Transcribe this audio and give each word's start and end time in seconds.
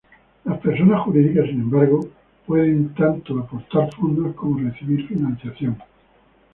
Las 0.45 0.57
personas 0.61 1.01
jurídicas, 1.01 1.45
sin 1.45 1.61
embargo, 1.61 2.09
pueden 2.47 2.91
tanto 2.95 3.37
aportar 3.37 3.93
fondos 3.93 4.33
como 4.33 4.57
recibir 4.67 5.05
financiación. 5.07 5.77